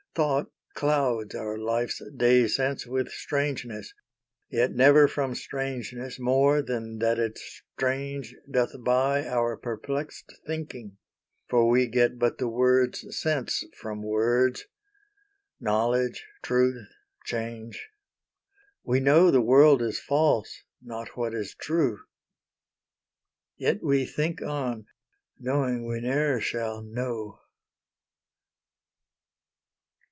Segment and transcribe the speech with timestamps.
[0.13, 3.93] Thought clouds our life's day sense with strangeness,
[4.49, 10.97] yet Never from strangeness more than that it's strange Doth buy our perplexed thinking,
[11.47, 16.89] for we get But the words' sense from words—knowledge, truth,
[17.23, 17.87] change.
[18.83, 22.01] We know the world is false, not what is true.
[23.55, 24.87] Yet we think on,
[25.39, 27.37] knowing we ne'er shall know.